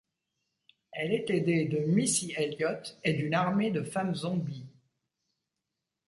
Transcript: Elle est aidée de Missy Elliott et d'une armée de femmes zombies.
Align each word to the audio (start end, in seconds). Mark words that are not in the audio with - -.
Elle 0.93 1.13
est 1.13 1.29
aidée 1.29 1.65
de 1.65 1.77
Missy 1.77 2.33
Elliott 2.35 2.97
et 3.03 3.13
d'une 3.13 3.35
armée 3.35 3.69
de 3.69 3.83
femmes 3.83 4.15
zombies. 4.15 4.65